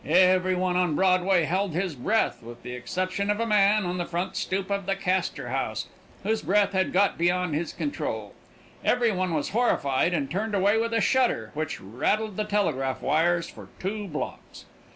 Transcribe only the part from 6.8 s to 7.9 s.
got beyond his